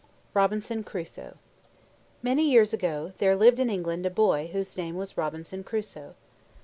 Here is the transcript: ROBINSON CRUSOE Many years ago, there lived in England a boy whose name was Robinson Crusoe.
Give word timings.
ROBINSON 0.33 0.83
CRUSOE 0.83 1.37
Many 2.23 2.49
years 2.49 2.73
ago, 2.73 3.13
there 3.19 3.35
lived 3.35 3.59
in 3.59 3.69
England 3.69 4.03
a 4.03 4.09
boy 4.09 4.47
whose 4.51 4.75
name 4.75 4.95
was 4.95 5.15
Robinson 5.15 5.63
Crusoe. 5.63 6.15